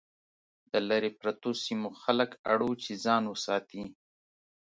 [0.71, 3.83] د لرې پرتو سیمو خلک اړ وو چې ځان وساتي.